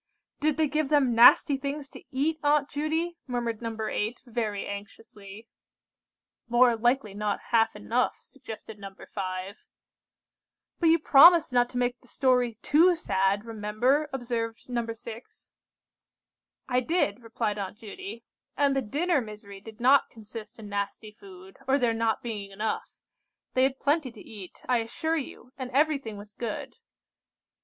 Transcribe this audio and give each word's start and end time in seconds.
"Did 0.39 0.57
they 0.57 0.67
give 0.67 0.89
them 0.89 1.13
nasty 1.13 1.57
things 1.57 1.87
to 1.89 2.03
eat, 2.09 2.39
Aunt 2.41 2.67
Judy?" 2.67 3.19
murmured 3.27 3.61
No. 3.61 3.77
8, 3.85 4.19
very 4.25 4.65
anxiously. 4.65 5.47
"More 6.49 6.75
likely 6.75 7.13
not 7.13 7.39
half 7.51 7.75
enough," 7.75 8.15
suggested 8.15 8.79
No. 8.79 8.95
5. 8.95 9.67
"But 10.79 10.87
you 10.89 10.97
promised 10.97 11.53
not 11.53 11.69
to 11.69 11.77
make 11.77 11.99
the 12.01 12.07
story 12.07 12.55
too 12.63 12.95
sad, 12.95 13.45
remember!" 13.45 14.09
observed 14.11 14.67
No. 14.67 14.87
6. 14.91 15.51
"I 16.67 16.79
did," 16.79 17.21
replied 17.21 17.59
Aunt 17.59 17.77
Judy, 17.77 18.23
"and 18.57 18.75
the 18.75 18.81
dinner 18.81 19.21
misery 19.21 19.61
did 19.61 19.79
not 19.79 20.09
consist 20.09 20.57
in 20.57 20.67
nasty 20.67 21.11
food, 21.11 21.57
or 21.67 21.77
there 21.77 21.93
not 21.93 22.23
being 22.23 22.49
enough. 22.49 22.97
They 23.53 23.61
had 23.61 23.79
plenty 23.79 24.11
to 24.13 24.21
eat, 24.27 24.63
I 24.67 24.79
assure 24.79 25.17
you, 25.17 25.51
and 25.59 25.69
everything 25.69 26.17
was 26.17 26.33
good. 26.33 26.77